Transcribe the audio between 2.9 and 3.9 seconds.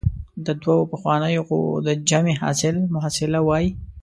محصله وايي.